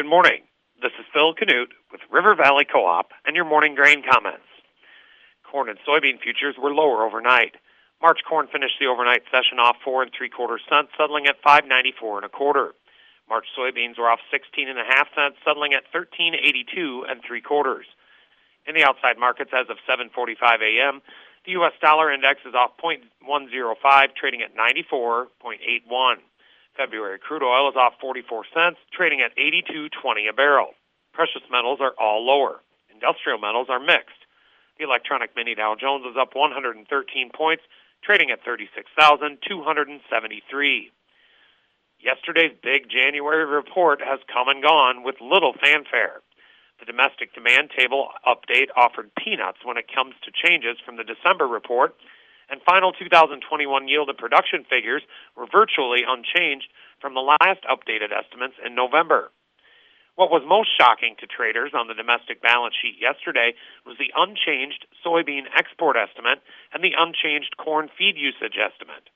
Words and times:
Good 0.00 0.08
morning. 0.08 0.48
This 0.80 0.96
is 0.98 1.04
Phil 1.12 1.34
Canute 1.34 1.76
with 1.92 2.00
River 2.10 2.34
Valley 2.34 2.64
Co-op 2.64 3.12
and 3.26 3.36
your 3.36 3.44
morning 3.44 3.74
grain 3.74 4.00
comments. 4.00 4.48
Corn 5.44 5.68
and 5.68 5.76
soybean 5.84 6.18
futures 6.18 6.56
were 6.56 6.72
lower 6.72 7.04
overnight. 7.04 7.56
March 8.00 8.20
corn 8.26 8.48
finished 8.50 8.80
the 8.80 8.86
overnight 8.86 9.24
session 9.30 9.58
off 9.60 9.76
four 9.84 10.00
and 10.02 10.10
three 10.16 10.30
quarter 10.30 10.58
cents, 10.70 10.88
settling 10.96 11.26
at 11.26 11.36
five 11.44 11.68
ninety 11.68 11.92
four 11.92 12.16
and 12.16 12.24
a 12.24 12.30
quarter. 12.30 12.72
March 13.28 13.44
soybeans 13.52 13.98
were 13.98 14.08
off 14.08 14.20
sixteen 14.30 14.70
and 14.70 14.78
a 14.78 14.88
half 14.88 15.08
cents, 15.14 15.36
settling 15.44 15.74
at 15.74 15.84
thirteen 15.92 16.32
eighty 16.32 16.64
two 16.64 17.04
and 17.06 17.20
three 17.20 17.42
quarters. 17.42 17.84
In 18.66 18.74
the 18.74 18.84
outside 18.84 19.18
markets 19.18 19.50
as 19.52 19.68
of 19.68 19.76
7:45 19.84 20.64
a.m., 20.64 21.02
the 21.44 21.52
U.S. 21.60 21.76
dollar 21.82 22.10
index 22.10 22.40
is 22.48 22.54
off 22.54 22.70
0.105, 22.80 24.16
trading 24.16 24.40
at 24.40 24.56
94.81. 24.56 26.24
February 26.76 27.18
crude 27.18 27.42
oil 27.42 27.68
is 27.68 27.74
off 27.76 27.94
44 28.00 28.44
cents, 28.54 28.78
trading 28.92 29.20
at 29.20 29.36
82.20 29.36 30.28
a 30.28 30.32
barrel. 30.32 30.74
Precious 31.12 31.42
metals 31.50 31.80
are 31.80 31.94
all 31.98 32.24
lower. 32.24 32.60
Industrial 32.92 33.38
metals 33.38 33.66
are 33.68 33.80
mixed. 33.80 34.24
The 34.78 34.84
electronic 34.84 35.34
mini 35.36 35.54
Dow 35.54 35.74
Jones 35.78 36.06
is 36.06 36.16
up 36.18 36.34
113 36.34 37.30
points, 37.34 37.62
trading 38.02 38.30
at 38.30 38.42
36,273. 38.44 40.90
Yesterday's 42.00 42.56
big 42.62 42.88
January 42.88 43.44
report 43.44 44.00
has 44.00 44.20
come 44.32 44.48
and 44.48 44.62
gone 44.62 45.02
with 45.02 45.16
little 45.20 45.52
fanfare. 45.52 46.22
The 46.78 46.86
domestic 46.86 47.34
demand 47.34 47.72
table 47.76 48.08
update 48.26 48.68
offered 48.74 49.10
peanuts 49.14 49.58
when 49.64 49.76
it 49.76 49.92
comes 49.94 50.14
to 50.24 50.32
changes 50.32 50.78
from 50.84 50.96
the 50.96 51.04
December 51.04 51.46
report, 51.46 51.94
and 52.50 52.60
final 52.62 52.92
2021 52.92 53.88
yield 53.88 54.08
and 54.08 54.18
production 54.18 54.64
figures 54.68 55.02
were 55.36 55.46
virtually 55.46 56.02
unchanged 56.06 56.68
from 57.00 57.14
the 57.14 57.20
last 57.20 57.62
updated 57.64 58.10
estimates 58.10 58.54
in 58.64 58.74
November. 58.74 59.30
What 60.16 60.30
was 60.30 60.42
most 60.44 60.68
shocking 60.76 61.14
to 61.20 61.26
traders 61.26 61.72
on 61.72 61.88
the 61.88 61.94
domestic 61.94 62.42
balance 62.42 62.74
sheet 62.74 63.00
yesterday 63.00 63.54
was 63.86 63.96
the 63.96 64.12
unchanged 64.14 64.84
soybean 65.06 65.48
export 65.56 65.96
estimate 65.96 66.42
and 66.74 66.84
the 66.84 66.92
unchanged 66.98 67.56
corn 67.56 67.88
feed 67.96 68.16
usage 68.18 68.58
estimate. 68.58 69.08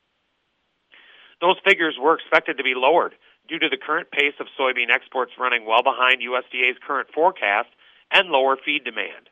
Those 1.43 1.61
figures 1.67 1.99
were 2.01 2.15
expected 2.15 2.57
to 2.57 2.65
be 2.65 2.73
lowered 2.73 3.13
due 3.49 3.59
to 3.59 3.69
the 3.69 3.77
current 3.77 4.11
pace 4.11 4.39
of 4.41 4.47
soybean 4.59 4.89
exports 4.89 5.33
running 5.39 5.67
well 5.67 5.83
behind 5.83 6.23
USDA's 6.23 6.81
current 6.81 7.09
forecast 7.13 7.69
and 8.11 8.31
lower 8.31 8.57
feed 8.57 8.85
demand. 8.85 9.29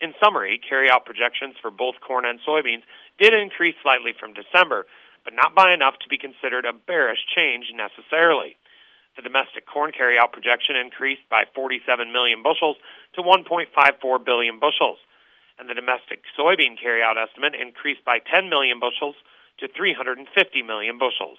In 0.00 0.14
summary, 0.22 0.60
carryout 0.62 1.04
projections 1.04 1.56
for 1.60 1.70
both 1.70 1.96
corn 2.00 2.24
and 2.24 2.38
soybeans 2.46 2.82
did 3.18 3.34
increase 3.34 3.74
slightly 3.82 4.12
from 4.18 4.32
December, 4.32 4.86
but 5.24 5.34
not 5.34 5.54
by 5.54 5.74
enough 5.74 5.98
to 6.00 6.08
be 6.08 6.16
considered 6.16 6.64
a 6.64 6.72
bearish 6.72 7.26
change 7.34 7.66
necessarily. 7.74 8.56
The 9.16 9.22
domestic 9.22 9.66
corn 9.66 9.90
carryout 9.90 10.32
projection 10.32 10.76
increased 10.76 11.26
by 11.28 11.44
47 11.52 12.12
million 12.12 12.44
bushels 12.44 12.76
to 13.14 13.22
1.54 13.22 14.24
billion 14.24 14.60
bushels, 14.60 14.98
and 15.58 15.68
the 15.68 15.74
domestic 15.74 16.22
soybean 16.38 16.78
carryout 16.78 17.18
estimate 17.18 17.54
increased 17.58 18.04
by 18.04 18.20
10 18.20 18.48
million 18.48 18.78
bushels 18.78 19.16
to 19.58 19.66
350 19.66 20.30
million 20.62 20.98
bushels. 20.98 21.38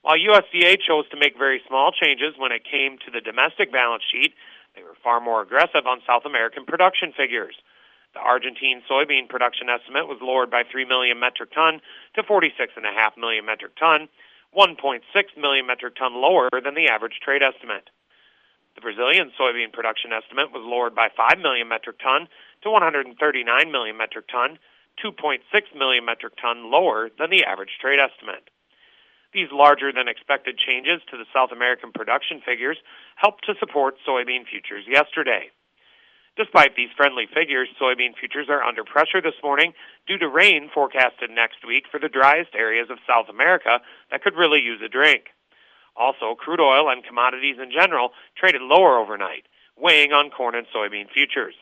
While 0.00 0.16
USDA 0.16 0.80
chose 0.80 1.06
to 1.10 1.20
make 1.20 1.36
very 1.36 1.60
small 1.68 1.92
changes 1.92 2.34
when 2.38 2.50
it 2.50 2.64
came 2.64 2.98
to 3.04 3.10
the 3.12 3.20
domestic 3.20 3.70
balance 3.70 4.02
sheet, 4.10 4.34
they 4.74 4.82
were 4.82 4.96
far 5.02 5.20
more 5.20 5.42
aggressive 5.42 5.86
on 5.86 6.00
South 6.06 6.24
American 6.24 6.64
production 6.64 7.12
figures. 7.12 7.56
The 8.14 8.20
Argentine 8.20 8.82
soybean 8.88 9.28
production 9.28 9.68
estimate 9.68 10.08
was 10.08 10.20
lowered 10.20 10.50
by 10.50 10.64
3 10.64 10.84
million 10.84 11.18
metric 11.18 11.52
ton 11.52 11.80
to 12.14 12.22
46.5 12.22 13.16
million 13.16 13.44
metric 13.44 13.76
ton, 13.76 14.08
1.6 14.56 15.00
million 15.36 15.66
metric 15.66 15.96
ton 15.96 16.14
lower 16.20 16.48
than 16.52 16.74
the 16.74 16.88
average 16.88 17.20
trade 17.24 17.42
estimate. 17.42 17.88
The 18.74 18.80
Brazilian 18.80 19.32
soybean 19.38 19.72
production 19.72 20.12
estimate 20.12 20.52
was 20.52 20.64
lowered 20.64 20.94
by 20.94 21.08
5 21.14 21.38
million 21.40 21.68
metric 21.68 21.98
ton 22.00 22.28
to 22.62 22.70
139 22.70 23.16
million 23.70 23.96
metric 23.96 24.28
ton, 24.28 24.58
2.6 25.04 25.40
million 25.76 26.04
metric 26.04 26.34
ton 26.40 26.70
lower 26.70 27.10
than 27.18 27.30
the 27.30 27.44
average 27.44 27.78
trade 27.80 27.98
estimate. 27.98 28.48
These 29.32 29.48
larger 29.50 29.92
than 29.92 30.08
expected 30.08 30.58
changes 30.58 31.00
to 31.10 31.16
the 31.16 31.24
South 31.32 31.52
American 31.52 31.90
production 31.92 32.42
figures 32.44 32.76
helped 33.16 33.46
to 33.46 33.54
support 33.58 33.96
soybean 34.06 34.46
futures 34.46 34.84
yesterday. 34.86 35.50
Despite 36.36 36.76
these 36.76 36.90
friendly 36.96 37.26
figures, 37.32 37.68
soybean 37.80 38.16
futures 38.18 38.48
are 38.48 38.62
under 38.62 38.84
pressure 38.84 39.20
this 39.20 39.40
morning 39.42 39.72
due 40.06 40.18
to 40.18 40.28
rain 40.28 40.70
forecasted 40.72 41.30
next 41.30 41.66
week 41.66 41.84
for 41.90 41.98
the 41.98 42.08
driest 42.08 42.54
areas 42.54 42.88
of 42.90 42.98
South 43.06 43.28
America 43.28 43.80
that 44.10 44.22
could 44.22 44.36
really 44.36 44.60
use 44.60 44.80
a 44.84 44.88
drink. 44.88 45.24
Also, 45.96 46.34
crude 46.34 46.60
oil 46.60 46.88
and 46.88 47.04
commodities 47.04 47.56
in 47.62 47.70
general 47.70 48.12
traded 48.36 48.62
lower 48.62 48.98
overnight, 48.98 49.44
weighing 49.76 50.12
on 50.12 50.30
corn 50.30 50.54
and 50.54 50.66
soybean 50.74 51.08
futures. 51.10 51.54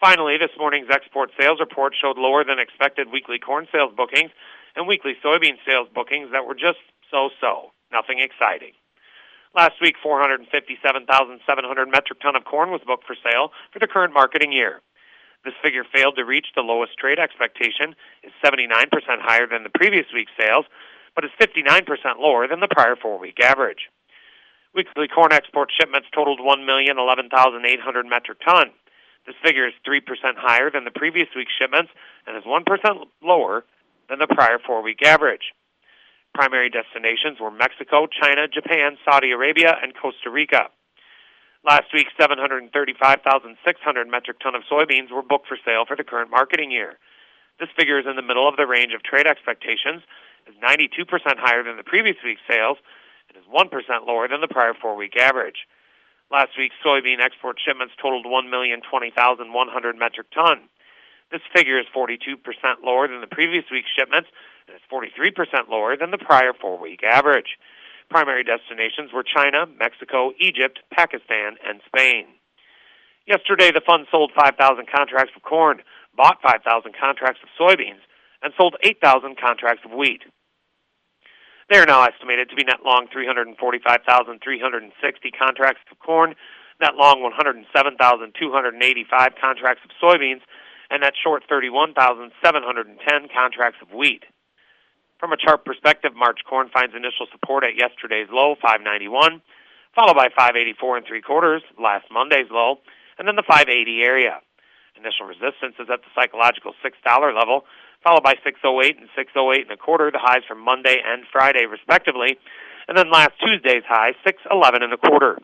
Finally, 0.00 0.38
this 0.38 0.56
morning's 0.58 0.90
export 0.90 1.30
sales 1.38 1.60
report 1.60 1.94
showed 1.98 2.18
lower 2.18 2.44
than 2.44 2.58
expected 2.58 3.12
weekly 3.12 3.38
corn 3.38 3.66
sales 3.70 3.92
bookings 3.96 4.30
and 4.76 4.86
weekly 4.86 5.14
soybean 5.24 5.56
sales 5.66 5.88
bookings 5.94 6.30
that 6.32 6.46
were 6.46 6.54
just 6.54 6.78
so 7.10 7.30
so, 7.40 7.72
nothing 7.92 8.18
exciting. 8.18 8.72
Last 9.54 9.80
week, 9.80 9.94
457,700 10.02 11.86
metric 11.86 12.20
ton 12.20 12.34
of 12.34 12.44
corn 12.44 12.70
was 12.70 12.80
booked 12.84 13.06
for 13.06 13.14
sale 13.22 13.52
for 13.72 13.78
the 13.78 13.86
current 13.86 14.12
marketing 14.12 14.50
year. 14.50 14.82
This 15.44 15.54
figure 15.62 15.84
failed 15.84 16.16
to 16.16 16.24
reach 16.24 16.46
the 16.56 16.62
lowest 16.62 16.96
trade 16.98 17.20
expectation, 17.20 17.94
is 18.24 18.32
79% 18.42 18.66
higher 19.20 19.46
than 19.46 19.62
the 19.62 19.70
previous 19.70 20.06
week's 20.12 20.32
sales, 20.38 20.64
but 21.14 21.24
is 21.24 21.30
59% 21.38 21.86
lower 22.18 22.48
than 22.48 22.60
the 22.60 22.68
prior 22.68 22.96
four-week 22.96 23.38
average. 23.40 23.90
Weekly 24.74 25.06
corn 25.06 25.32
export 25.32 25.70
shipments 25.70 26.08
totaled 26.12 26.40
1,011,800 26.40 28.08
metric 28.08 28.38
ton. 28.44 28.70
This 29.24 29.36
figure 29.44 29.68
is 29.68 29.74
3% 29.86 30.00
higher 30.36 30.70
than 30.70 30.84
the 30.84 30.90
previous 30.90 31.28
week's 31.36 31.52
shipments 31.56 31.92
and 32.26 32.36
is 32.36 32.42
1% 32.42 32.64
lower 33.22 33.64
than 34.08 34.18
the 34.18 34.26
prior 34.26 34.58
four-week 34.58 35.02
average. 35.04 35.52
Primary 36.34 36.68
destinations 36.68 37.38
were 37.40 37.50
Mexico, 37.50 38.06
China, 38.06 38.48
Japan, 38.48 38.98
Saudi 39.04 39.30
Arabia, 39.30 39.76
and 39.82 39.94
Costa 39.94 40.30
Rica. 40.30 40.68
Last 41.64 41.94
week, 41.94 42.08
735,600 42.20 44.08
metric 44.08 44.40
ton 44.40 44.54
of 44.54 44.62
soybeans 44.70 45.10
were 45.10 45.22
booked 45.22 45.48
for 45.48 45.56
sale 45.64 45.84
for 45.86 45.96
the 45.96 46.04
current 46.04 46.30
marketing 46.30 46.70
year. 46.70 46.98
This 47.58 47.70
figure 47.78 47.98
is 47.98 48.06
in 48.06 48.16
the 48.16 48.26
middle 48.26 48.48
of 48.48 48.56
the 48.56 48.66
range 48.66 48.92
of 48.92 49.02
trade 49.02 49.26
expectations, 49.26 50.02
is 50.46 50.54
92% 50.60 51.06
higher 51.38 51.62
than 51.62 51.76
the 51.76 51.86
previous 51.86 52.16
week's 52.24 52.42
sales, 52.50 52.78
and 53.28 53.38
is 53.38 53.48
1% 53.48 53.70
lower 54.06 54.28
than 54.28 54.40
the 54.42 54.48
prior 54.48 54.74
four-week 54.74 55.16
average. 55.16 55.64
Last 56.30 56.58
week's 56.58 56.74
soybean 56.84 57.20
export 57.22 57.56
shipments 57.64 57.94
totaled 58.00 58.26
1,020,100 58.26 59.98
metric 59.98 60.26
ton. 60.34 60.68
This 61.30 61.42
figure 61.54 61.78
is 61.78 61.86
42% 61.94 62.16
lower 62.84 63.06
than 63.08 63.20
the 63.20 63.26
previous 63.26 63.64
week's 63.70 63.90
shipments 63.96 64.30
and 64.68 64.76
is 64.76 64.82
43% 64.90 65.68
lower 65.68 65.96
than 65.96 66.10
the 66.10 66.18
prior 66.18 66.52
four 66.52 66.78
week 66.78 67.02
average. 67.02 67.56
Primary 68.10 68.44
destinations 68.44 69.10
were 69.12 69.24
China, 69.24 69.66
Mexico, 69.78 70.32
Egypt, 70.38 70.80
Pakistan, 70.92 71.56
and 71.66 71.80
Spain. 71.86 72.26
Yesterday, 73.26 73.72
the 73.72 73.80
fund 73.80 74.06
sold 74.10 74.32
5,000 74.36 74.86
contracts 74.94 75.32
of 75.34 75.40
corn, 75.42 75.80
bought 76.14 76.42
5,000 76.42 76.94
contracts 76.94 77.40
of 77.42 77.48
soybeans, 77.58 78.02
and 78.42 78.52
sold 78.56 78.76
8,000 78.82 79.38
contracts 79.40 79.82
of 79.84 79.92
wheat. 79.92 80.24
They 81.70 81.78
are 81.78 81.86
now 81.86 82.02
estimated 82.04 82.50
to 82.50 82.56
be 82.56 82.64
net 82.64 82.84
long 82.84 83.06
345,360 83.10 85.30
contracts 85.30 85.80
of 85.90 85.98
corn, 85.98 86.34
net 86.80 86.96
long 86.96 87.22
107,285 87.22 89.34
contracts 89.40 89.82
of 89.84 89.90
soybeans, 89.96 90.42
and 90.90 91.00
net 91.02 91.14
short 91.22 91.44
31,710 91.48 93.28
contracts 93.34 93.78
of 93.82 93.92
wheat. 93.92 94.24
From 95.18 95.32
a 95.32 95.36
chart 95.36 95.64
perspective, 95.64 96.12
March 96.14 96.40
corn 96.48 96.68
finds 96.68 96.94
initial 96.94 97.26
support 97.32 97.64
at 97.64 97.78
yesterday's 97.78 98.28
low, 98.30 98.56
591, 98.60 99.40
followed 99.94 100.16
by 100.16 100.28
584 100.28 100.96
and 100.98 101.06
three 101.06 101.22
quarters, 101.22 101.62
last 101.80 102.06
Monday's 102.10 102.50
low, 102.50 102.80
and 103.18 103.26
then 103.26 103.36
the 103.36 103.46
580 103.46 104.02
area. 104.02 104.40
Initial 104.96 105.26
resistance 105.26 105.74
is 105.78 105.88
at 105.90 106.02
the 106.02 106.12
psychological 106.14 106.74
$6 106.84 107.34
level, 107.34 107.64
followed 108.02 108.22
by 108.22 108.34
608 108.44 108.98
and 108.98 109.08
608 109.16 109.62
and 109.62 109.72
a 109.72 109.76
quarter, 109.76 110.10
the 110.10 110.20
highs 110.20 110.44
from 110.46 110.60
Monday 110.60 111.00
and 111.00 111.24
Friday 111.32 111.64
respectively, 111.66 112.36
and 112.86 112.98
then 112.98 113.10
last 113.10 113.32
Tuesday's 113.40 113.82
high, 113.88 114.12
611 114.26 114.82
and 114.82 114.92
a 114.92 115.00
quarter. 115.00 115.38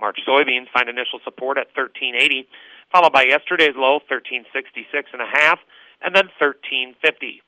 March 0.00 0.18
soybeans 0.26 0.72
find 0.72 0.88
initial 0.88 1.20
support 1.22 1.58
at 1.58 1.68
1380, 1.76 2.48
followed 2.90 3.12
by 3.12 3.24
yesterday's 3.24 3.76
low, 3.76 4.00
1366 4.08 5.10
and 5.12 5.22
a 5.22 5.28
half, 5.28 5.60
and 6.00 6.16
then 6.16 6.32
1350. 6.40 7.42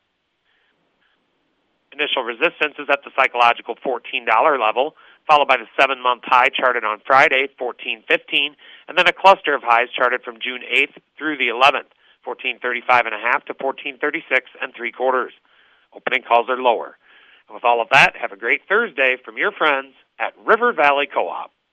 Initial 1.93 2.22
resistance 2.25 2.76
is 2.78 2.88
at 2.88 3.04
the 3.04 3.10
psychological 3.16 3.76
$14 3.76 4.25
level, 4.60 4.96
followed 5.28 5.49
by 5.49 5.56
the 5.56 5.69
seven 5.78 6.00
month 6.02 6.22
high 6.25 6.49
charted 6.49 6.84
on 6.84 7.00
Friday, 7.06 7.49
1415, 7.58 8.56
and 8.88 8.96
then 8.96 9.06
a 9.06 9.12
cluster 9.12 9.54
of 9.54 9.62
highs 9.62 9.88
charted 9.94 10.22
from 10.22 10.40
June 10.40 10.62
8th 10.64 10.96
through 11.19 11.37
the 11.37 11.49
11th, 11.49 11.93
1435 12.25 13.06
and 13.06 13.14
a 13.14 13.19
half 13.19 13.44
to 13.44 13.52
1436 13.52 14.50
and 14.62 14.72
three 14.75 14.93
quarters. 14.93 15.32
Opening 15.93 16.22
calls 16.22 16.49
are 16.49 16.56
lower. 16.56 16.96
And 17.49 17.54
with 17.54 17.64
all 17.64 17.82
of 17.82 17.88
that, 17.93 18.16
have 18.16 18.32
a 18.32 18.40
great 18.40 18.62
Thursday 18.69 19.16
from 19.22 19.37
your 19.37 19.52
friends 19.52 19.93
at 20.19 20.32
River 20.46 20.72
Valley 20.72 21.08
Co-op. 21.12 21.52